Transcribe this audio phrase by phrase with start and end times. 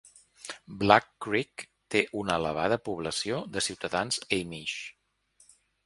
[0.83, 1.65] Black Creek
[1.95, 4.79] té una elevada població de ciutadans amish.